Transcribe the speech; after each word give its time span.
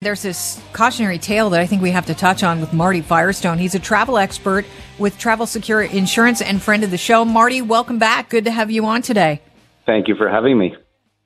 There's 0.00 0.22
this 0.22 0.62
cautionary 0.72 1.18
tale 1.18 1.50
that 1.50 1.60
I 1.60 1.66
think 1.66 1.82
we 1.82 1.90
have 1.90 2.06
to 2.06 2.14
touch 2.14 2.44
on 2.44 2.60
with 2.60 2.72
Marty 2.72 3.00
Firestone. 3.00 3.58
He's 3.58 3.74
a 3.74 3.80
travel 3.80 4.16
expert 4.16 4.64
with 4.96 5.18
Travel 5.18 5.44
Secure 5.44 5.82
Insurance 5.82 6.40
and 6.40 6.62
friend 6.62 6.84
of 6.84 6.92
the 6.92 6.96
show. 6.96 7.24
Marty, 7.24 7.62
welcome 7.62 7.98
back. 7.98 8.30
Good 8.30 8.44
to 8.44 8.52
have 8.52 8.70
you 8.70 8.86
on 8.86 9.02
today. 9.02 9.42
Thank 9.86 10.06
you 10.06 10.14
for 10.14 10.28
having 10.28 10.56
me. 10.56 10.76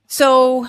So, 0.06 0.66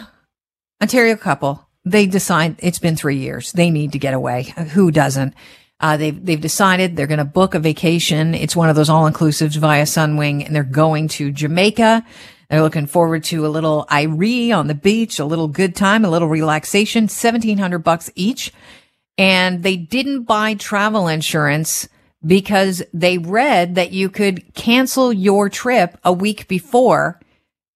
Ontario 0.81 1.15
couple, 1.15 1.65
they 1.85 2.05
decide 2.05 2.57
it's 2.59 2.77
been 2.77 2.97
three 2.97 3.19
years. 3.19 3.53
They 3.53 3.69
need 3.69 3.93
to 3.93 3.99
get 3.99 4.13
away. 4.13 4.53
Who 4.73 4.91
doesn't? 4.91 5.33
Uh, 5.79 5.95
they've 5.95 6.25
they've 6.25 6.41
decided 6.41 6.97
they're 6.97 7.07
going 7.07 7.19
to 7.19 7.25
book 7.25 7.55
a 7.55 7.59
vacation. 7.59 8.35
It's 8.35 8.53
one 8.55 8.67
of 8.67 8.75
those 8.75 8.89
all 8.89 9.09
inclusives 9.09 9.55
via 9.55 9.83
Sunwing, 9.83 10.45
and 10.45 10.53
they're 10.53 10.63
going 10.63 11.07
to 11.07 11.31
Jamaica. 11.31 12.05
They're 12.49 12.61
looking 12.61 12.87
forward 12.87 13.23
to 13.25 13.45
a 13.45 13.49
little 13.49 13.85
Irie 13.89 14.55
on 14.55 14.67
the 14.67 14.75
beach, 14.75 15.19
a 15.19 15.25
little 15.25 15.47
good 15.47 15.75
time, 15.75 16.05
a 16.05 16.09
little 16.09 16.27
relaxation, 16.27 17.03
1700 17.03 17.79
bucks 17.79 18.11
each. 18.15 18.53
And 19.17 19.63
they 19.63 19.75
didn't 19.75 20.23
buy 20.23 20.55
travel 20.55 21.07
insurance 21.07 21.87
because 22.25 22.83
they 22.93 23.17
read 23.17 23.75
that 23.75 23.91
you 23.91 24.09
could 24.09 24.53
cancel 24.53 25.11
your 25.11 25.49
trip 25.49 25.97
a 26.03 26.13
week 26.13 26.47
before, 26.47 27.19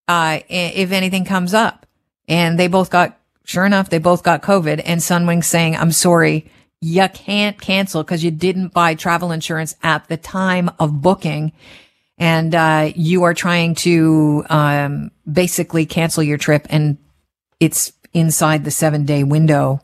uh, 0.08 0.40
if 0.50 0.92
anything 0.92 1.26
comes 1.26 1.54
up. 1.54 1.86
And 2.28 2.58
they 2.58 2.68
both 2.68 2.90
got, 2.90 3.20
sure 3.46 3.66
enough, 3.66 3.90
they 3.90 4.00
both 4.00 4.24
got 4.24 4.42
COVID 4.42 4.82
and 4.86 5.02
Sunwing 5.02 5.44
saying, 5.44 5.76
I'm 5.76 5.92
sorry, 5.92 6.50
you 6.82 7.08
can't 7.10 7.60
cancel 7.60 8.04
because 8.04 8.24
you 8.24 8.32
didn't 8.32 8.74
buy 8.74 8.96
travel 8.96 9.32
insurance 9.32 9.76
at 9.84 10.08
the 10.08 10.18
time 10.18 10.70
of 10.80 11.02
booking 11.02 11.52
and 12.18 12.54
uh, 12.56 12.92
you 12.96 13.24
are 13.24 13.34
trying 13.34 13.76
to 13.76 14.44
um, 14.50 15.12
basically 15.32 15.86
cancel 15.86 16.24
your 16.24 16.38
trip, 16.38 16.68
and 16.70 16.98
it's 17.60 17.94
inside 18.14 18.64
the 18.64 18.72
seven 18.72 19.06
day 19.06 19.24
window 19.24 19.82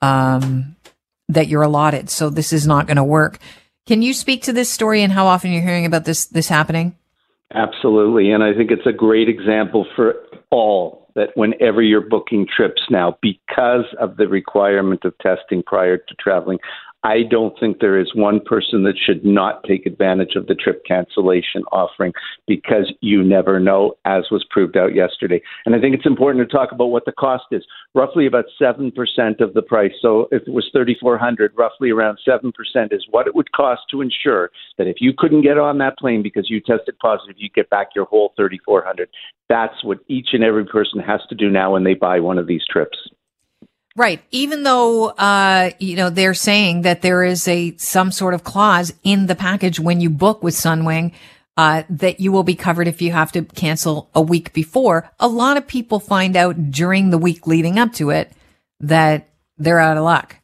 um, 0.00 0.76
that 1.28 1.48
you're 1.48 1.62
allotted. 1.62 2.10
So 2.10 2.28
this 2.30 2.52
is 2.52 2.66
not 2.66 2.86
going 2.86 2.96
to 2.96 3.04
work. 3.04 3.38
Can 3.86 4.02
you 4.02 4.12
speak 4.14 4.44
to 4.44 4.52
this 4.52 4.70
story 4.70 5.02
and 5.02 5.12
how 5.12 5.26
often 5.26 5.52
you're 5.52 5.62
hearing 5.62 5.86
about 5.86 6.04
this 6.04 6.26
this 6.26 6.48
happening? 6.48 6.96
Absolutely, 7.54 8.30
and 8.30 8.42
I 8.42 8.54
think 8.54 8.70
it's 8.70 8.86
a 8.86 8.92
great 8.92 9.28
example 9.28 9.86
for 9.94 10.14
all 10.50 11.02
that 11.14 11.30
whenever 11.34 11.82
you're 11.82 12.00
booking 12.00 12.46
trips 12.46 12.82
now, 12.90 13.18
because 13.20 13.84
of 14.00 14.16
the 14.16 14.28
requirement 14.28 15.04
of 15.04 15.16
testing 15.18 15.62
prior 15.62 15.98
to 15.98 16.14
traveling, 16.18 16.58
I 17.04 17.22
don't 17.28 17.58
think 17.58 17.80
there 17.80 17.98
is 17.98 18.14
one 18.14 18.38
person 18.40 18.84
that 18.84 18.94
should 18.96 19.24
not 19.24 19.64
take 19.64 19.86
advantage 19.86 20.36
of 20.36 20.46
the 20.46 20.54
trip 20.54 20.84
cancellation 20.86 21.62
offering 21.72 22.12
because 22.46 22.92
you 23.00 23.24
never 23.24 23.58
know, 23.58 23.94
as 24.04 24.24
was 24.30 24.44
proved 24.48 24.76
out 24.76 24.94
yesterday. 24.94 25.42
And 25.66 25.74
I 25.74 25.80
think 25.80 25.96
it's 25.96 26.06
important 26.06 26.48
to 26.48 26.56
talk 26.56 26.70
about 26.70 26.86
what 26.86 27.04
the 27.04 27.12
cost 27.12 27.44
is. 27.50 27.64
Roughly 27.94 28.26
about 28.26 28.44
7% 28.60 28.92
of 29.40 29.54
the 29.54 29.62
price. 29.62 29.92
So 30.00 30.28
if 30.30 30.42
it 30.46 30.52
was 30.52 30.68
3400 30.72 31.52
roughly 31.56 31.90
around 31.90 32.18
7% 32.26 32.52
is 32.92 33.04
what 33.10 33.26
it 33.26 33.34
would 33.34 33.50
cost 33.50 33.82
to 33.90 34.00
ensure 34.00 34.50
that 34.78 34.86
if 34.86 34.96
you 35.00 35.12
couldn't 35.16 35.42
get 35.42 35.58
on 35.58 35.78
that 35.78 35.98
plane 35.98 36.22
because 36.22 36.48
you 36.48 36.60
tested 36.60 36.96
positive, 37.00 37.34
you 37.36 37.48
get 37.50 37.68
back 37.68 37.88
your 37.96 38.04
whole 38.04 38.32
3400 38.36 39.08
That's 39.48 39.82
what 39.82 39.98
each 40.06 40.28
and 40.34 40.44
every 40.44 40.64
person 40.64 41.00
has 41.00 41.20
to 41.30 41.34
do 41.34 41.50
now 41.50 41.72
when 41.72 41.82
they 41.82 41.94
buy 41.94 42.20
one 42.20 42.38
of 42.38 42.46
these 42.46 42.62
trips. 42.70 42.96
Right. 43.96 44.22
Even 44.30 44.62
though, 44.62 45.08
uh, 45.10 45.70
you 45.78 45.96
know, 45.96 46.08
they're 46.08 46.34
saying 46.34 46.82
that 46.82 47.02
there 47.02 47.22
is 47.24 47.46
a, 47.46 47.76
some 47.76 48.10
sort 48.10 48.32
of 48.32 48.42
clause 48.42 48.94
in 49.02 49.26
the 49.26 49.34
package 49.34 49.78
when 49.78 50.00
you 50.00 50.08
book 50.08 50.42
with 50.42 50.54
Sunwing, 50.54 51.12
uh, 51.56 51.82
that 51.90 52.18
you 52.18 52.32
will 52.32 52.44
be 52.44 52.54
covered 52.54 52.88
if 52.88 53.02
you 53.02 53.12
have 53.12 53.32
to 53.32 53.42
cancel 53.42 54.08
a 54.14 54.22
week 54.22 54.54
before. 54.54 55.10
A 55.20 55.28
lot 55.28 55.58
of 55.58 55.66
people 55.66 56.00
find 56.00 56.36
out 56.36 56.70
during 56.70 57.10
the 57.10 57.18
week 57.18 57.46
leading 57.46 57.78
up 57.78 57.92
to 57.94 58.10
it 58.10 58.32
that 58.80 59.28
they're 59.58 59.78
out 59.78 59.98
of 59.98 60.04
luck. 60.04 60.36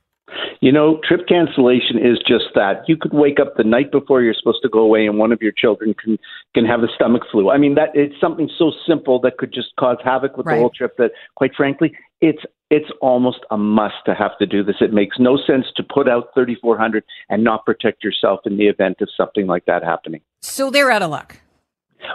You 0.60 0.72
know, 0.72 1.00
trip 1.06 1.26
cancellation 1.28 1.98
is 1.98 2.18
just 2.26 2.46
that. 2.56 2.82
You 2.88 2.96
could 2.96 3.12
wake 3.14 3.38
up 3.40 3.56
the 3.56 3.64
night 3.64 3.92
before 3.92 4.22
you're 4.22 4.34
supposed 4.34 4.60
to 4.62 4.68
go 4.68 4.80
away, 4.80 5.06
and 5.06 5.16
one 5.16 5.30
of 5.30 5.40
your 5.40 5.52
children 5.52 5.94
can 5.94 6.18
can 6.52 6.64
have 6.64 6.82
a 6.82 6.88
stomach 6.96 7.22
flu. 7.30 7.48
I 7.48 7.58
mean, 7.58 7.76
that 7.76 7.90
it's 7.94 8.20
something 8.20 8.50
so 8.58 8.72
simple 8.86 9.20
that 9.20 9.38
could 9.38 9.54
just 9.54 9.68
cause 9.78 9.98
havoc 10.02 10.36
with 10.36 10.46
right. 10.46 10.56
the 10.56 10.60
whole 10.60 10.70
trip. 10.70 10.96
That, 10.98 11.12
quite 11.36 11.52
frankly, 11.56 11.96
it's 12.20 12.42
it's 12.70 12.90
almost 13.00 13.38
a 13.50 13.56
must 13.56 13.96
to 14.06 14.14
have 14.14 14.36
to 14.38 14.46
do 14.46 14.62
this. 14.62 14.76
It 14.80 14.92
makes 14.92 15.16
no 15.18 15.38
sense 15.46 15.66
to 15.76 15.82
put 15.82 16.08
out 16.08 16.30
3,400 16.34 17.04
and 17.28 17.42
not 17.42 17.64
protect 17.64 18.04
yourself 18.04 18.40
in 18.44 18.56
the 18.56 18.66
event 18.66 18.96
of 19.00 19.08
something 19.16 19.46
like 19.46 19.64
that 19.66 19.82
happening. 19.82 20.20
So 20.42 20.70
they're 20.70 20.90
out 20.90 21.02
of 21.02 21.10
luck. 21.10 21.36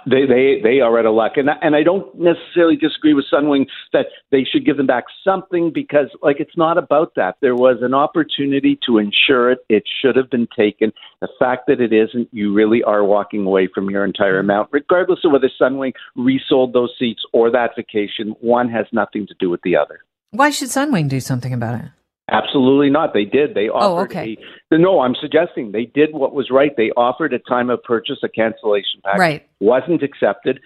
They 0.10 0.26
they 0.26 0.62
they 0.64 0.80
are 0.80 0.98
out 0.98 1.06
of 1.06 1.14
luck, 1.14 1.34
and 1.36 1.50
and 1.62 1.76
I 1.76 1.84
don't 1.84 2.08
necessarily 2.18 2.78
disagree 2.78 3.14
with 3.14 3.26
Sunwing 3.32 3.66
that 3.92 4.08
they 4.32 4.46
should 4.46 4.66
give 4.66 4.78
them 4.78 4.88
back 4.88 5.04
something 5.26 5.72
because 5.74 6.08
like 6.22 6.40
it's 6.40 6.56
not 6.56 6.78
about 6.78 7.16
that. 7.16 7.36
There 7.42 7.56
was 7.56 7.80
an 7.82 7.94
opportunity 7.94 8.80
to 8.86 8.98
insure 8.98 9.52
it; 9.52 9.60
it 9.68 9.84
should 10.02 10.16
have 10.16 10.30
been 10.30 10.48
taken. 10.56 10.94
The 11.20 11.28
fact 11.38 11.68
that 11.68 11.82
it 11.82 11.92
isn't, 11.92 12.30
you 12.32 12.54
really 12.54 12.82
are 12.84 13.04
walking 13.04 13.46
away 13.46 13.68
from 13.68 13.90
your 13.90 14.06
entire 14.06 14.40
amount, 14.40 14.70
regardless 14.72 15.20
of 15.26 15.34
whether 15.34 15.52
Sunwing 15.62 15.92
resold 16.16 16.72
those 16.72 16.94
seats 16.98 17.22
or 17.34 17.52
that 17.52 17.72
vacation. 17.76 18.36
One 18.40 18.70
has 18.70 18.86
nothing 18.94 19.28
to 19.28 19.36
do 19.38 19.50
with 19.50 19.62
the 19.64 19.76
other. 19.76 20.00
Why 20.34 20.50
should 20.50 20.70
Sunwing 20.70 21.08
do 21.08 21.20
something 21.20 21.54
about 21.54 21.80
it? 21.80 21.86
Absolutely 22.32 22.90
not. 22.90 23.14
They 23.14 23.26
did. 23.26 23.54
They 23.54 23.70
oh, 23.70 23.76
offered. 23.76 23.86
Oh, 23.86 24.00
okay. 24.06 24.38
A, 24.72 24.78
no, 24.78 25.02
I'm 25.02 25.16
suggesting 25.20 25.72
they 25.72 25.86
did 25.86 26.14
what 26.14 26.34
was 26.34 26.50
right. 26.50 26.72
They 26.76 26.90
offered 26.92 27.34
a 27.34 27.40
time 27.40 27.70
of 27.70 27.84
purchase 27.84 28.18
a 28.24 28.30
cancellation 28.30 29.02
package. 29.04 29.20
Right. 29.20 29.50
Wasn't 29.60 30.02
accepted. 30.02 30.60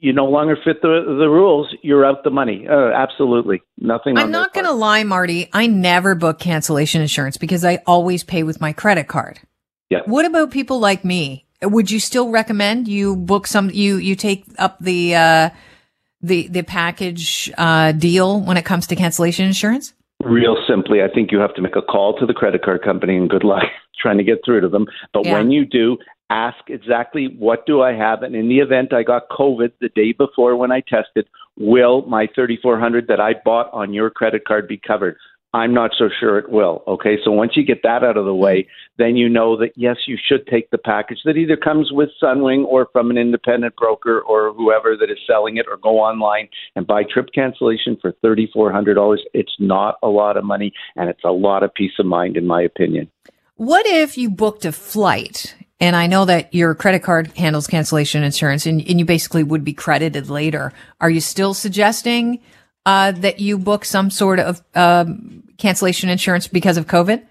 You 0.00 0.12
no 0.12 0.24
longer 0.24 0.56
fit 0.62 0.82
the 0.82 1.16
the 1.18 1.28
rules. 1.28 1.74
You're 1.82 2.04
out 2.04 2.24
the 2.24 2.30
money. 2.30 2.66
Uh, 2.68 2.90
absolutely 2.90 3.62
nothing. 3.78 4.18
I'm 4.18 4.30
not 4.30 4.52
going 4.52 4.66
to 4.66 4.72
lie, 4.72 5.04
Marty. 5.04 5.48
I 5.52 5.66
never 5.66 6.14
book 6.14 6.40
cancellation 6.40 7.00
insurance 7.00 7.36
because 7.36 7.64
I 7.64 7.82
always 7.86 8.24
pay 8.24 8.42
with 8.42 8.60
my 8.60 8.72
credit 8.72 9.06
card. 9.06 9.40
Yeah. 9.90 10.00
What 10.06 10.24
about 10.24 10.50
people 10.50 10.80
like 10.80 11.04
me? 11.04 11.46
Would 11.62 11.90
you 11.90 12.00
still 12.00 12.30
recommend 12.30 12.88
you 12.88 13.14
book 13.14 13.46
some? 13.46 13.70
You 13.70 13.96
you 13.96 14.16
take 14.16 14.44
up 14.58 14.78
the. 14.80 15.14
Uh, 15.14 15.50
the 16.24 16.48
the 16.48 16.62
package 16.62 17.52
uh, 17.58 17.92
deal 17.92 18.40
when 18.40 18.56
it 18.56 18.64
comes 18.64 18.86
to 18.88 18.96
cancellation 18.96 19.46
insurance? 19.46 19.92
Real 20.22 20.56
simply, 20.66 21.02
I 21.02 21.08
think 21.12 21.30
you 21.30 21.38
have 21.38 21.54
to 21.54 21.62
make 21.62 21.76
a 21.76 21.82
call 21.82 22.16
to 22.18 22.24
the 22.24 22.32
credit 22.32 22.62
card 22.62 22.82
company 22.82 23.16
and 23.16 23.28
good 23.28 23.44
luck 23.44 23.64
trying 24.00 24.18
to 24.18 24.24
get 24.24 24.38
through 24.44 24.62
to 24.62 24.68
them. 24.68 24.86
But 25.12 25.26
yeah. 25.26 25.34
when 25.34 25.50
you 25.50 25.66
do, 25.66 25.98
ask 26.30 26.58
exactly 26.68 27.34
what 27.38 27.66
do 27.66 27.82
I 27.82 27.92
have, 27.92 28.22
and 28.22 28.34
in 28.34 28.48
the 28.48 28.58
event 28.58 28.92
I 28.92 29.02
got 29.02 29.28
COVID 29.28 29.72
the 29.80 29.90
day 29.90 30.12
before 30.12 30.56
when 30.56 30.72
I 30.72 30.80
tested, 30.80 31.28
will 31.58 32.02
my 32.06 32.26
3400 32.34 33.06
that 33.08 33.20
I 33.20 33.34
bought 33.44 33.70
on 33.72 33.92
your 33.92 34.08
credit 34.08 34.46
card 34.46 34.66
be 34.66 34.78
covered? 34.78 35.16
I'm 35.54 35.72
not 35.72 35.92
so 35.96 36.08
sure 36.18 36.36
it 36.36 36.50
will. 36.50 36.82
Okay, 36.88 37.16
so 37.24 37.30
once 37.30 37.52
you 37.54 37.64
get 37.64 37.84
that 37.84 38.02
out 38.02 38.16
of 38.16 38.24
the 38.24 38.34
way, 38.34 38.66
then 38.98 39.14
you 39.14 39.28
know 39.28 39.56
that 39.58 39.70
yes, 39.76 39.96
you 40.08 40.18
should 40.28 40.44
take 40.48 40.68
the 40.70 40.78
package 40.78 41.20
that 41.24 41.36
either 41.36 41.56
comes 41.56 41.92
with 41.92 42.08
Sunwing 42.20 42.64
or 42.64 42.88
from 42.92 43.08
an 43.08 43.16
independent 43.16 43.76
broker 43.76 44.20
or 44.20 44.52
whoever 44.52 44.96
that 44.96 45.10
is 45.12 45.18
selling 45.28 45.56
it, 45.56 45.66
or 45.70 45.76
go 45.76 46.00
online 46.00 46.48
and 46.74 46.88
buy 46.88 47.04
trip 47.04 47.28
cancellation 47.32 47.96
for 48.02 48.10
thirty 48.20 48.50
four 48.52 48.72
hundred 48.72 48.94
dollars. 48.94 49.22
It's 49.32 49.54
not 49.60 49.94
a 50.02 50.08
lot 50.08 50.36
of 50.36 50.44
money, 50.44 50.72
and 50.96 51.08
it's 51.08 51.22
a 51.24 51.30
lot 51.30 51.62
of 51.62 51.72
peace 51.72 51.92
of 52.00 52.06
mind, 52.06 52.36
in 52.36 52.48
my 52.48 52.60
opinion. 52.60 53.08
What 53.54 53.86
if 53.86 54.18
you 54.18 54.30
booked 54.30 54.64
a 54.64 54.72
flight? 54.72 55.54
And 55.80 55.94
I 55.94 56.08
know 56.08 56.24
that 56.24 56.52
your 56.52 56.74
credit 56.74 57.04
card 57.04 57.28
handles 57.36 57.68
cancellation 57.68 58.24
insurance 58.24 58.64
and, 58.64 58.80
and 58.88 58.98
you 58.98 59.04
basically 59.04 59.42
would 59.42 59.64
be 59.64 59.72
credited 59.72 60.30
later. 60.30 60.72
Are 61.00 61.10
you 61.10 61.20
still 61.20 61.52
suggesting 61.52 62.40
uh, 62.86 63.12
that 63.12 63.40
you 63.40 63.58
book 63.58 63.84
some 63.84 64.10
sort 64.10 64.40
of 64.40 64.62
um, 64.74 65.43
cancellation 65.64 66.10
insurance 66.10 66.46
because 66.46 66.76
of 66.76 66.86
COVID? 66.86 67.24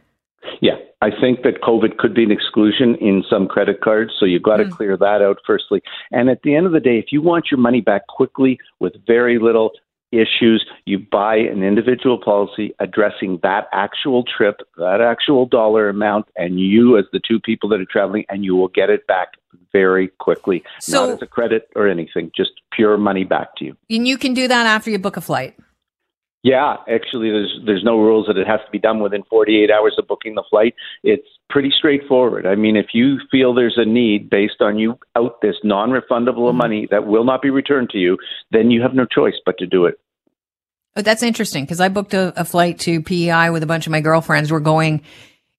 Yeah, 0.60 0.78
I 1.04 1.10
think 1.22 1.44
that 1.44 1.62
COVID 1.62 1.98
could 1.98 2.16
be 2.16 2.24
an 2.24 2.32
exclusion 2.32 2.96
in 2.96 3.24
some 3.30 3.48
credit 3.48 3.82
cards, 3.82 4.12
so 4.20 4.26
you've 4.26 4.42
got 4.42 4.58
to 4.58 4.66
mm. 4.66 4.72
clear 4.72 4.98
that 4.98 5.22
out 5.22 5.38
firstly. 5.46 5.84
And 6.12 6.32
at 6.32 6.42
the 6.42 6.56
end 6.56 6.66
of 6.66 6.72
the 6.72 6.80
day, 6.80 6.98
if 6.98 7.12
you 7.12 7.22
want 7.22 7.52
your 7.52 7.60
money 7.60 7.80
back 7.80 8.08
quickly 8.08 8.58
with 8.80 8.94
very 9.06 9.38
little 9.38 9.72
issues, 10.12 10.66
you 10.86 10.98
buy 10.98 11.36
an 11.36 11.62
individual 11.62 12.20
policy 12.20 12.74
addressing 12.80 13.40
that 13.44 13.68
actual 13.72 14.24
trip, 14.24 14.62
that 14.78 15.00
actual 15.00 15.46
dollar 15.46 15.90
amount, 15.90 16.26
and 16.36 16.60
you 16.60 16.98
as 16.98 17.06
the 17.14 17.22
two 17.28 17.40
people 17.40 17.70
that 17.70 17.80
are 17.80 17.86
traveling, 17.86 18.26
and 18.30 18.44
you 18.44 18.56
will 18.56 18.68
get 18.68 18.90
it 18.90 19.06
back 19.06 19.34
very 19.72 20.08
quickly. 20.20 20.64
So, 20.80 21.06
Not 21.06 21.14
as 21.16 21.22
a 21.22 21.28
credit 21.28 21.68
or 21.76 21.88
anything, 21.88 22.32
just 22.36 22.52
pure 22.72 22.98
money 22.98 23.26
back 23.26 23.56
to 23.58 23.66
you. 23.66 23.78
And 23.92 24.08
you 24.08 24.18
can 24.18 24.34
do 24.34 24.48
that 24.48 24.66
after 24.66 24.90
you 24.90 24.98
book 24.98 25.18
a 25.18 25.22
flight. 25.22 25.56
Yeah, 26.44 26.76
actually, 26.94 27.30
there's 27.30 27.58
there's 27.66 27.86
no 27.86 27.98
rules 27.98 28.28
that 28.28 28.38
it 28.38 28.46
has 28.46 28.60
to 28.66 28.72
be 28.72 28.78
done 28.78 29.00
within 29.00 29.24
48 29.30 29.72
hours 29.72 29.96
of 29.98 30.08
booking 30.08 30.36
the 30.36 30.44
flight. 30.50 30.76
It's 31.02 31.28
pretty 31.50 31.72
straightforward. 31.76 32.46
I 32.46 32.56
mean, 32.56 32.76
if 32.76 32.88
you 32.94 33.20
feel 33.32 33.54
there's 33.54 33.78
a 33.78 33.86
need 33.86 34.30
based 34.30 34.60
on 34.60 34.78
you 34.78 35.00
out 35.16 35.40
this 35.42 35.56
non-refundable 35.64 36.50
mm-hmm. 36.50 36.58
money 36.58 36.88
that 36.92 37.08
will 37.08 37.24
not 37.24 37.42
be 37.42 37.50
returned 37.50 37.92
to 37.92 37.98
you, 37.98 38.18
then 38.52 38.72
you 38.72 38.82
have 38.82 38.94
no 38.94 39.06
choice 39.06 39.36
but 39.46 39.58
to 39.60 39.66
do 39.66 39.86
it. 39.86 39.96
Oh, 40.98 41.02
that's 41.02 41.24
interesting 41.24 41.64
because 41.64 41.80
I 41.80 41.88
booked 41.88 42.14
a, 42.14 42.40
a, 42.40 42.46
flight 42.46 42.78
to 42.80 43.02
PEI 43.02 43.50
with 43.50 43.64
a 43.64 43.66
bunch 43.66 43.88
of 43.88 43.92
my 43.92 44.02
girlfriends. 44.02 44.52
We're 44.52 44.60
going 44.60 45.02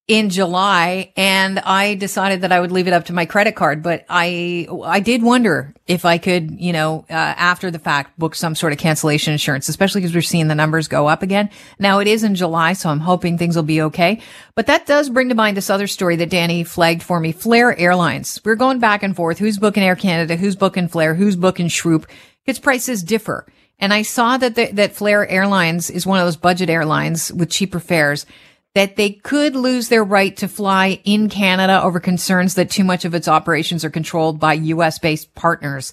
in 0.07 0.29
July 0.29 1.13
and 1.17 1.59
I 1.61 1.95
decided 1.95 2.43
that 2.43 2.53
I 2.53 2.61
would 2.61 2.71
leave 2.71 2.87
it 2.87 2.93
up 2.93 3.07
to 3.07 3.15
my 3.15 3.25
credit 3.25 3.57
card. 3.57 3.83
But 3.83 4.05
I, 4.09 4.69
I 4.85 5.01
did 5.01 5.23
wonder 5.23 5.75
if 5.87 6.05
I 6.05 6.19
could, 6.19 6.61
you 6.61 6.75
know, 6.75 7.07
uh, 7.09 7.15
after 7.15 7.71
the 7.71 7.79
fact 7.79 8.19
book 8.19 8.35
some 8.35 8.55
sort 8.55 8.75
of 8.75 8.79
cancellation 8.79 9.33
insurance, 9.33 9.69
especially 9.71 10.03
because 10.03 10.15
we're 10.15 10.21
seeing 10.21 10.49
the 10.49 10.55
numbers 10.55 10.89
go 10.89 11.07
up 11.07 11.23
again. 11.23 11.49
Now 11.79 12.01
it 12.01 12.07
is 12.07 12.23
in 12.23 12.35
July, 12.35 12.75
so 12.75 12.91
I'm 12.91 13.01
hoping 13.01 13.39
things 13.39 13.57
will 13.57 13.63
be 13.63 13.81
okay. 13.81 14.21
But 14.55 14.67
that 14.67 14.85
does 14.85 15.09
bring 15.09 15.31
to 15.31 15.35
mind 15.35 15.57
this 15.57 15.71
other 15.71 15.87
story 15.87 16.17
that 16.17 16.31
Danny 16.31 16.65
flagged 16.65 17.03
for 17.03 17.19
me. 17.19 17.33
Flair 17.33 17.77
Airlines. 17.79 18.41
We're 18.45 18.57
going 18.57 18.81
back 18.81 19.03
and 19.03 19.17
forth. 19.17 19.39
Who's 19.39 19.59
booking 19.59 19.83
Air 19.83 19.97
Canada? 19.97 20.37
Who's 20.37 20.57
booking 20.57 20.89
Flair? 20.89 21.15
Who's 21.15 21.37
booking 21.37 21.71
Swoop? 21.71 22.07
Its 22.45 22.59
prices 22.59 23.03
differ. 23.03 23.47
And 23.79 23.93
I 23.93 24.03
saw 24.03 24.37
that 24.37 24.55
the, 24.55 24.67
that 24.73 24.95
Flair 24.95 25.27
Airlines 25.27 25.89
is 25.89 26.07
one 26.07 26.21
of 26.21 26.27
those 26.27 26.37
budget 26.37 26.71
airlines 26.71 27.33
with 27.33 27.51
cheaper 27.51 27.81
fares 27.81 28.27
that 28.75 28.97
they 28.97 29.11
could 29.11 29.55
lose 29.55 29.89
their 29.89 30.05
right 30.05 30.37
to 30.37 30.49
fly 30.49 31.01
in 31.05 31.29
Canada 31.29 31.81
over 31.83 32.01
concerns 32.01 32.55
that 32.55 32.71
too 32.71 32.85
much 32.85 33.05
of 33.05 33.15
its 33.15 33.29
operations 33.29 33.85
are 33.85 33.91
controlled 33.91 34.41
by 34.41 34.55
US 34.55 34.99
based 34.99 35.35
partners. 35.35 35.93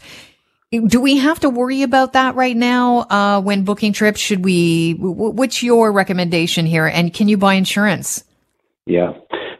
Do 0.71 1.01
we 1.01 1.17
have 1.17 1.39
to 1.41 1.49
worry 1.49 1.83
about 1.83 2.13
that 2.13 2.35
right 2.35 2.55
now 2.55 2.99
uh, 3.09 3.41
when 3.41 3.65
booking 3.65 3.93
trips? 3.93 4.19
Should 4.19 4.43
we? 4.43 4.93
What's 4.93 5.61
your 5.61 5.91
recommendation 5.91 6.65
here? 6.65 6.87
And 6.87 7.13
can 7.13 7.27
you 7.27 7.37
buy 7.37 7.55
insurance? 7.55 8.23
Yeah, 8.85 9.11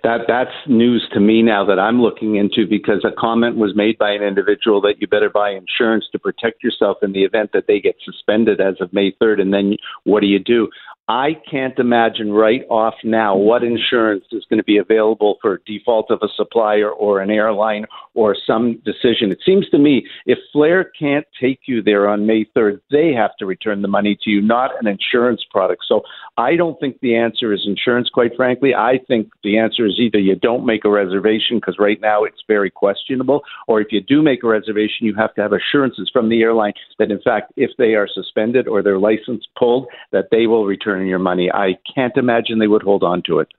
that 0.04 0.22
that's 0.28 0.56
news 0.68 1.08
to 1.14 1.20
me 1.20 1.44
now 1.44 1.64
that 1.66 1.80
I'm 1.80 2.02
looking 2.02 2.36
into 2.36 2.66
because 2.68 3.06
a 3.06 3.12
comment 3.20 3.58
was 3.58 3.76
made 3.76 3.98
by 3.98 4.12
an 4.12 4.24
individual 4.24 4.82
that 4.82 4.96
you 5.00 5.08
better 5.08 5.30
buy 5.30 5.52
insurance 5.52 6.06
to 6.14 6.20
protect 6.20 6.64
yourself 6.64 6.98
in 7.04 7.12
the 7.12 7.24
event 7.24 7.52
that 7.54 7.68
they 7.68 7.80
get 7.80 7.98
suspended 8.04 8.60
as 8.60 8.76
of 8.80 8.92
May 8.94 9.12
3rd. 9.22 9.42
And 9.42 9.54
then 9.54 9.76
what 10.06 10.22
do 10.22 10.28
you 10.28 10.40
do? 10.40 10.70
I 11.12 11.36
can't 11.52 11.78
imagine 11.78 12.32
right 12.32 12.62
off 12.70 12.94
now 13.04 13.36
what 13.36 13.66
insurance 13.66 14.24
is 14.32 14.46
going 14.50 14.60
to 14.60 14.64
be 14.64 14.78
available 14.78 15.38
for 15.42 15.60
default 15.66 16.10
of 16.10 16.20
a 16.22 16.30
supplier 16.38 16.90
or 16.90 17.20
an 17.20 17.30
airline 17.30 17.86
or 18.14 18.34
some 18.48 18.82
decision. 18.86 19.30
It 19.30 19.40
seems 19.46 19.68
to 19.72 19.78
me 19.78 20.08
if 20.26 20.40
Flair 20.54 20.86
can't 20.98 21.26
take 21.40 21.60
you 21.66 21.82
there 21.84 22.08
on 22.08 22.26
May 22.26 22.46
3rd, 22.56 22.80
they 22.92 23.12
have 23.12 23.36
to 23.40 23.46
return 23.46 23.82
the 23.82 23.90
money 23.90 24.18
to 24.24 24.30
you, 24.30 24.42
not 24.42 24.72
an 24.80 24.88
insurance 24.88 25.44
product. 25.52 25.84
So 25.86 26.02
I 26.38 26.56
don't 26.56 26.80
think 26.80 27.02
the 27.02 27.18
answer 27.18 27.52
is 27.52 27.64
insurance, 27.66 28.08
quite 28.08 28.34
frankly. 28.38 28.74
I 28.74 28.98
think 29.06 29.32
the 29.44 29.58
answer 29.58 29.86
is 29.86 30.00
either 30.00 30.18
you 30.18 30.36
don't 30.36 30.66
make 30.66 30.86
a 30.86 30.90
reservation 30.90 31.58
because 31.58 31.76
right 31.78 32.00
now 32.00 32.24
it's 32.24 32.42
very 32.48 32.72
questionable, 32.72 33.42
or 33.68 33.82
if 33.82 33.92
you 33.92 34.00
do 34.00 34.22
make 34.22 34.44
a 34.44 34.48
reservation, 34.48 35.08
you 35.08 35.16
have 35.16 35.34
to 35.36 35.42
have 35.42 35.52
assurances 35.52 36.10
from 36.14 36.30
the 36.30 36.42
airline 36.42 36.74
that, 37.00 37.12
in 37.12 37.20
fact, 37.22 37.52
if 37.58 37.72
they 37.78 37.96
are 37.96 38.08
suspended 38.08 38.66
or 38.70 38.82
their 38.82 38.98
license 38.98 39.46
pulled, 39.58 39.88
that 40.14 40.30
they 40.32 40.48
will 40.48 40.66
return 40.66 41.01
your 41.08 41.20
money. 41.20 41.52
I 41.52 41.78
can't 41.96 42.16
imagine 42.18 42.60
they 42.60 42.68
would 42.68 42.84
hold 42.84 43.04
on 43.04 43.24
to 43.28 43.40
it. 43.40 43.50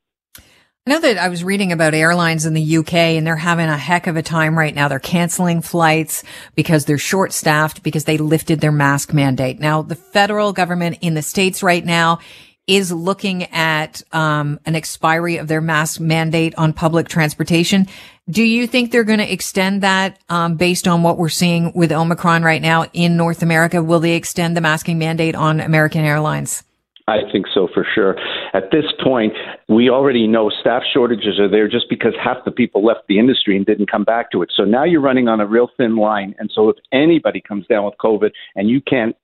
I 0.85 0.91
know 0.91 1.01
that 1.01 1.17
I 1.17 1.29
was 1.29 1.45
reading 1.45 1.71
about 1.71 1.95
airlines 1.95 2.45
in 2.45 2.55
the 2.55 2.79
UK 2.79 2.95
and 2.95 3.25
they're 3.25 3.37
having 3.37 3.69
a 3.69 3.79
heck 3.79 4.09
of 4.09 4.17
a 4.17 4.23
time 4.23 4.59
right 4.59 4.75
now. 4.75 4.89
They're 4.89 4.99
canceling 4.99 5.63
flights 5.63 6.25
because 6.57 6.87
they're 6.87 6.99
short 6.99 7.33
staffed 7.33 7.85
because 7.85 8.05
they 8.05 8.19
lifted 8.19 8.61
their 8.61 8.73
mask 8.73 9.13
mandate. 9.13 9.61
Now, 9.61 9.83
the 9.83 9.95
federal 9.95 10.53
government 10.53 10.99
in 11.01 11.15
the 11.15 11.23
States 11.23 11.63
right 11.63 11.85
now 11.85 12.19
is 12.67 12.91
looking 12.91 13.45
at 13.53 14.03
um, 14.13 14.59
an 14.67 14.75
expiry 14.75 15.37
of 15.37 15.47
their 15.47 15.61
mask 15.61 16.01
mandate 16.01 16.55
on 16.57 16.73
public 16.73 17.09
transportation. 17.09 17.87
Do 18.29 18.43
you 18.43 18.67
think 18.67 18.91
they're 18.91 19.05
going 19.05 19.19
to 19.21 19.33
extend 19.33 19.83
that 19.83 20.19
um, 20.29 20.57
based 20.57 20.89
on 20.89 21.05
what 21.05 21.19
we're 21.19 21.29
seeing 21.29 21.73
with 21.75 21.93
Omicron 21.93 22.43
right 22.43 22.63
now 22.63 22.87
in 22.93 23.17
North 23.17 23.43
America? 23.43 23.83
Will 23.83 24.01
they 24.01 24.17
extend 24.17 24.57
the 24.57 24.61
masking 24.61 24.99
mandate 24.99 25.37
on 25.37 25.61
American 25.61 26.05
Airlines? 26.05 26.65
I 27.09 27.19
think 27.31 27.47
so 27.53 27.69
for 27.73 27.85
sure. 27.95 28.17
At 28.55 28.71
this 28.71 28.85
point, 29.03 29.33
we 29.69 29.91
already 29.91 30.27
know 30.27 30.51
staff 30.61 30.83
shortages 30.93 31.41
are 31.41 31.49
there 31.49 31.69
just 31.69 31.87
because 31.91 32.13
half 32.23 32.39
the 32.45 32.51
people 32.51 32.85
left 32.85 33.01
the 33.09 33.19
industry 33.19 33.57
and 33.57 33.67
didn't 33.67 33.91
come 33.91 34.05
back 34.05 34.31
to 34.33 34.43
it. 34.43 34.53
So 34.55 34.65
now 34.65 34.85
you're 34.85 35.01
running 35.01 35.29
on 35.29 35.41
a 35.41 35.47
real 35.47 35.69
thin 35.77 35.97
line. 35.97 36.35
And 36.39 36.51
so 36.55 36.69
if 36.69 36.77
anybody 36.93 37.41
comes 37.41 37.67
down 37.67 37.85
with 37.85 37.95
COVID 38.01 38.31
and 38.55 38.71
you 38.71 38.81
can't 38.81 39.17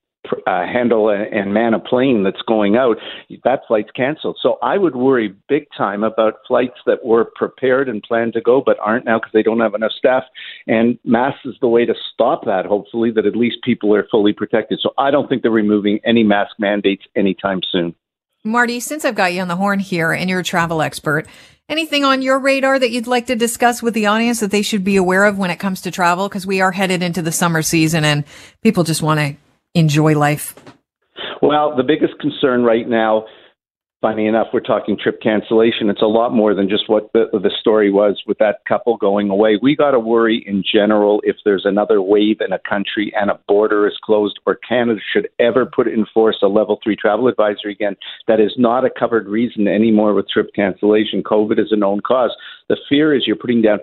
uh, 0.46 0.66
handle 0.66 1.10
and 1.10 1.52
man 1.52 1.74
a 1.74 1.78
plane 1.78 2.22
that's 2.22 2.42
going 2.46 2.76
out, 2.76 2.96
that 3.44 3.60
flight's 3.66 3.90
canceled. 3.92 4.38
So 4.42 4.58
I 4.62 4.78
would 4.78 4.96
worry 4.96 5.34
big 5.48 5.66
time 5.76 6.04
about 6.04 6.34
flights 6.46 6.78
that 6.86 7.04
were 7.04 7.30
prepared 7.34 7.88
and 7.88 8.02
planned 8.02 8.32
to 8.34 8.40
go 8.40 8.62
but 8.64 8.78
aren't 8.80 9.04
now 9.04 9.18
because 9.18 9.32
they 9.32 9.42
don't 9.42 9.60
have 9.60 9.74
enough 9.74 9.92
staff. 9.92 10.24
And 10.66 10.98
masks 11.04 11.44
is 11.44 11.56
the 11.60 11.68
way 11.68 11.84
to 11.86 11.94
stop 12.12 12.44
that, 12.44 12.66
hopefully, 12.66 13.10
that 13.12 13.26
at 13.26 13.36
least 13.36 13.58
people 13.64 13.94
are 13.94 14.06
fully 14.10 14.32
protected. 14.32 14.80
So 14.82 14.90
I 14.98 15.10
don't 15.10 15.28
think 15.28 15.42
they're 15.42 15.50
removing 15.50 16.00
any 16.04 16.24
mask 16.24 16.52
mandates 16.58 17.04
anytime 17.16 17.60
soon. 17.70 17.94
Marty, 18.44 18.80
since 18.80 19.04
I've 19.04 19.14
got 19.14 19.32
you 19.32 19.40
on 19.42 19.48
the 19.48 19.56
horn 19.56 19.78
here 19.78 20.12
and 20.12 20.30
you're 20.30 20.40
a 20.40 20.44
travel 20.44 20.80
expert, 20.80 21.26
anything 21.68 22.04
on 22.04 22.22
your 22.22 22.38
radar 22.38 22.78
that 22.78 22.90
you'd 22.90 23.06
like 23.06 23.26
to 23.26 23.36
discuss 23.36 23.82
with 23.82 23.94
the 23.94 24.06
audience 24.06 24.40
that 24.40 24.50
they 24.50 24.62
should 24.62 24.84
be 24.84 24.96
aware 24.96 25.24
of 25.24 25.38
when 25.38 25.50
it 25.50 25.58
comes 25.58 25.82
to 25.82 25.90
travel? 25.90 26.28
Because 26.28 26.46
we 26.46 26.60
are 26.60 26.72
headed 26.72 27.02
into 27.02 27.20
the 27.20 27.32
summer 27.32 27.62
season 27.62 28.04
and 28.04 28.24
people 28.62 28.84
just 28.84 29.02
want 29.02 29.20
to 29.20 29.36
enjoy 29.78 30.18
life? 30.18 30.54
Well, 31.40 31.76
the 31.76 31.84
biggest 31.84 32.18
concern 32.18 32.64
right 32.64 32.88
now, 32.88 33.26
funny 34.00 34.26
enough, 34.26 34.48
we're 34.52 34.60
talking 34.60 34.96
trip 35.00 35.20
cancellation. 35.22 35.88
It's 35.88 36.02
a 36.02 36.06
lot 36.06 36.32
more 36.32 36.54
than 36.54 36.68
just 36.68 36.88
what 36.88 37.12
the, 37.12 37.26
the 37.32 37.50
story 37.60 37.90
was 37.90 38.22
with 38.26 38.38
that 38.38 38.58
couple 38.66 38.96
going 38.96 39.30
away. 39.30 39.58
We 39.60 39.76
got 39.76 39.92
to 39.92 40.00
worry 40.00 40.44
in 40.46 40.62
general 40.70 41.20
if 41.24 41.36
there's 41.44 41.64
another 41.64 42.02
wave 42.02 42.40
in 42.40 42.52
a 42.52 42.58
country 42.68 43.12
and 43.16 43.30
a 43.30 43.38
border 43.46 43.86
is 43.86 43.96
closed 44.02 44.38
or 44.46 44.58
Canada 44.68 45.00
should 45.12 45.28
ever 45.38 45.64
put 45.64 45.88
in 45.88 46.06
force 46.12 46.38
a 46.42 46.48
level 46.48 46.78
three 46.82 46.96
travel 46.96 47.28
advisory 47.28 47.72
again. 47.72 47.96
That 48.26 48.40
is 48.40 48.54
not 48.56 48.84
a 48.84 48.90
covered 48.90 49.26
reason 49.28 49.68
anymore 49.68 50.14
with 50.14 50.28
trip 50.28 50.50
cancellation. 50.54 51.22
COVID 51.22 51.58
is 51.58 51.72
a 51.72 51.76
known 51.76 52.00
cause. 52.00 52.34
The 52.68 52.76
fear 52.88 53.14
is 53.14 53.26
you're 53.26 53.36
putting 53.36 53.62
down 53.62 53.78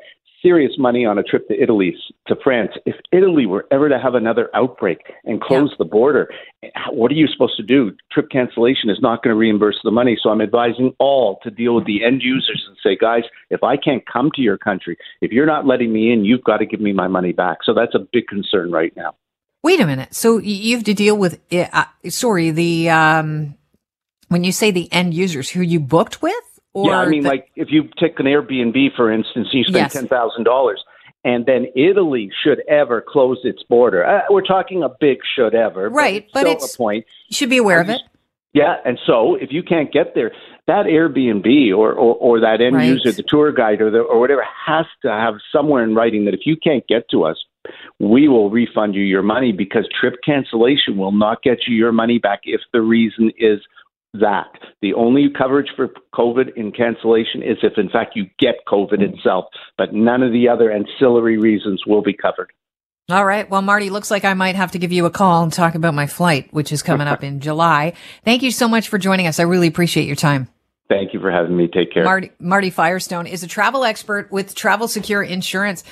serious 0.45 0.74
money 0.77 1.06
on 1.06 1.18
a 1.18 1.24
trip 1.24 1.47
to 1.47 1.59
Italy, 1.59 1.95
to 2.27 2.36
France. 2.44 2.71
If 2.86 2.95
Italy 3.12 3.47
were 3.47 3.65
ever 3.71 3.89
to 3.89 3.97
have 3.97 4.13
another 4.13 4.50
outbreak 4.53 5.00
and 5.24 5.42
close 5.42 5.69
yeah. 5.71 5.77
the 5.80 5.86
border, 5.86 6.30
what 6.92 7.12
are 7.12 7.15
you 7.15 7.27
supposed 7.27 7.57
to 7.57 7.63
do? 7.63 7.92
Trip 8.12 8.30
cancellation 8.30 8.92
is 8.92 9.00
not 9.01 9.24
going 9.24 9.33
to 9.33 9.38
reimburse 9.38 9.80
the 9.83 9.89
money. 9.89 10.15
So 10.21 10.30
I'm 10.30 10.42
advising 10.42 10.94
all 11.00 11.39
to 11.42 11.50
deal 11.50 11.74
with 11.74 11.86
the 11.86 12.03
end 12.03 12.21
users 12.21 12.63
and 12.68 12.77
say, 12.83 12.95
guys, 12.95 13.24
if 13.50 13.63
I 13.63 13.75
can't 13.75 14.03
come 14.06 14.30
to 14.36 14.42
your 14.42 14.57
country, 14.57 14.97
if 15.21 15.31
you're 15.31 15.47
not 15.47 15.65
letting 15.65 15.92
me 15.92 16.12
in, 16.12 16.25
you've 16.25 16.44
got 16.44 16.57
to 16.57 16.68
give 16.68 16.80
me 16.80 16.94
my 16.94 17.07
money 17.07 17.31
back. 17.31 17.59
So 17.63 17.74
that's 17.74 17.95
a 17.95 18.06
big 18.13 18.27
concern 18.27 18.71
right 18.71 18.95
now. 18.95 19.15
Wait 19.63 19.80
a 19.80 19.88
minute. 19.88 20.13
So 20.13 20.38
you 20.38 20.75
have 20.75 20.86
to 20.86 20.94
deal 20.94 21.18
with, 21.18 21.39
uh, 21.51 21.86
sorry, 22.09 22.51
the, 22.51 22.92
um, 22.92 23.56
when 24.27 24.44
you 24.44 24.51
say 24.51 24.69
the 24.69 24.92
end 24.94 25.15
users 25.15 25.50
who 25.50 25.62
you 25.62 25.80
booked 25.80 26.21
with? 26.21 26.55
Or 26.75 26.89
yeah, 26.89 27.00
I 27.00 27.06
mean, 27.07 27.24
the, 27.24 27.30
like 27.30 27.50
if 27.56 27.69
you 27.72 27.89
take 27.98 28.19
an 28.19 28.25
Airbnb, 28.25 28.95
for 28.98 29.10
instance, 29.10 29.48
you 29.54 29.63
spend 29.63 29.77
yes. 29.77 29.94
ten 29.94 30.07
thousand 30.07 30.44
dollars, 30.44 30.83
and 31.24 31.45
then 31.45 31.68
Italy 31.74 32.30
should 32.44 32.62
ever 32.68 33.01
close 33.01 33.39
its 33.45 33.63
border. 33.63 34.06
Uh, 34.06 34.22
we're 34.30 34.42
talking 34.42 34.83
a 34.83 34.89
big 34.89 35.19
should 35.36 35.56
ever, 35.56 35.89
right? 35.89 36.27
But, 36.33 36.48
it's, 36.48 36.62
but 36.62 36.66
it's 36.66 36.75
a 36.75 36.77
point. 36.77 37.06
You 37.30 37.36
should 37.36 37.50
be 37.50 37.57
aware 37.57 37.80
of 37.80 37.89
it. 37.89 38.01
Yeah, 38.54 38.75
and 38.86 39.00
so 39.06 39.36
if 39.36 39.51
you 39.51 39.63
can't 39.63 39.92
get 39.92 40.16
there, 40.16 40.31
that 40.68 40.86
Airbnb 40.86 41.75
or, 41.77 41.94
or, 41.94 42.16
or 42.16 42.39
that 42.39 42.62
end 42.62 42.75
right. 42.75 42.88
user, 42.88 43.11
the 43.11 43.23
tour 43.28 43.52
guide 43.52 43.81
or 43.81 43.92
the, 43.92 43.99
or 43.99 44.19
whatever, 44.19 44.45
has 44.66 44.85
to 45.02 45.09
have 45.09 45.35
somewhere 45.52 45.83
in 45.83 45.94
writing 45.94 46.26
that 46.26 46.33
if 46.33 46.42
you 46.45 46.56
can't 46.56 46.85
get 46.88 47.09
to 47.09 47.23
us, 47.23 47.38
we 47.99 48.28
will 48.28 48.49
refund 48.49 48.95
you 48.95 49.02
your 49.02 49.23
money 49.23 49.52
because 49.52 49.88
trip 49.99 50.16
cancellation 50.26 50.97
will 50.97 51.11
not 51.11 51.42
get 51.42 51.68
you 51.68 51.76
your 51.76 51.92
money 51.92 52.18
back 52.18 52.42
if 52.44 52.61
the 52.71 52.81
reason 52.81 53.31
is 53.38 53.59
that. 54.19 54.52
The 54.81 54.94
only 54.94 55.30
coverage 55.30 55.69
for 55.76 55.90
COVID 56.14 56.56
in 56.56 56.72
cancellation 56.72 57.42
is 57.42 57.57
if, 57.64 57.74
in 57.78 57.90
fact, 57.90 58.16
you 58.16 58.26
get 58.40 58.56
COVID 58.68 58.98
hmm. 58.98 59.14
itself, 59.16 59.45
but 59.78 59.94
none 59.94 60.24
of 60.24 60.31
the 60.31 60.50
other 60.50 60.72
ancillary 60.72 61.38
reasons 61.38 61.84
will 61.86 62.02
be 62.02 62.14
covered. 62.14 62.52
All 63.10 63.26
right. 63.26 63.48
Well, 63.48 63.62
Marty, 63.62 63.92
looks 63.92 64.10
like 64.10 64.26
I 64.26 64.34
might 64.34 64.56
have 64.56 64.72
to 64.72 64.80
give 64.80 64.92
you 64.92 65.06
a 65.06 65.12
call 65.12 65.44
and 65.44 65.54
talk 65.54 65.76
about 65.76 65.94
my 65.94 66.07
flight, 66.07 66.52
which 66.52 66.72
is 66.72 66.81
coming 66.81 67.07
up 67.07 67.24
in 67.24 67.40
July. 67.40 67.94
Thank 68.24 68.42
you 68.42 68.50
so 68.50 68.68
much 68.68 68.90
for 68.90 68.98
joining 68.98 69.28
us. 69.28 69.40
I 69.40 69.44
really 69.44 69.68
appreciate 69.68 70.07
your 70.07 70.16
time. 70.16 70.48
Thank 70.88 71.14
you 71.14 71.19
for 71.19 71.31
having 71.31 71.57
me. 71.57 71.68
Take 71.68 71.92
care. 71.92 72.04
Marty, 72.04 72.31
Marty 72.40 72.69
Firestone 72.69 73.26
is 73.26 73.42
a 73.42 73.48
travel 73.48 73.84
expert 73.84 74.31
with 74.31 74.54
Travel 74.54 74.88
Secure 74.88 75.24
Insurance. 75.24 75.84